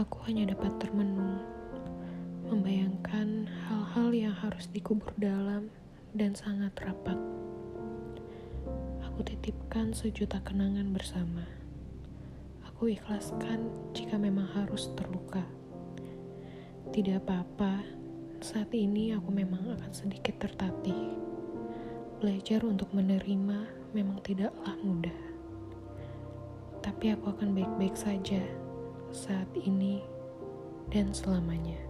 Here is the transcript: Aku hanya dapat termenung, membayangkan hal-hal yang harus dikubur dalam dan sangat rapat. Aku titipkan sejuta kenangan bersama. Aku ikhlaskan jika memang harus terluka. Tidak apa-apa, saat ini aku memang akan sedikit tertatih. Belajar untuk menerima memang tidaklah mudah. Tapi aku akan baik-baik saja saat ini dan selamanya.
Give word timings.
Aku 0.00 0.16
hanya 0.24 0.48
dapat 0.48 0.80
termenung, 0.80 1.44
membayangkan 2.48 3.44
hal-hal 3.68 4.08
yang 4.16 4.32
harus 4.32 4.64
dikubur 4.72 5.12
dalam 5.20 5.68
dan 6.16 6.32
sangat 6.32 6.72
rapat. 6.80 7.20
Aku 9.04 9.20
titipkan 9.20 9.92
sejuta 9.92 10.40
kenangan 10.40 10.96
bersama. 10.96 11.44
Aku 12.64 12.88
ikhlaskan 12.88 13.68
jika 13.92 14.16
memang 14.16 14.48
harus 14.56 14.88
terluka. 14.96 15.44
Tidak 16.96 17.20
apa-apa, 17.20 17.84
saat 18.40 18.72
ini 18.72 19.12
aku 19.12 19.28
memang 19.28 19.68
akan 19.76 19.92
sedikit 19.92 20.40
tertatih. 20.40 21.12
Belajar 22.24 22.64
untuk 22.64 22.88
menerima 22.96 23.92
memang 23.92 24.16
tidaklah 24.24 24.80
mudah. 24.80 25.20
Tapi 26.80 27.12
aku 27.12 27.36
akan 27.36 27.52
baik-baik 27.52 28.00
saja 28.00 28.69
saat 29.10 29.50
ini 29.58 30.02
dan 30.90 31.10
selamanya. 31.10 31.89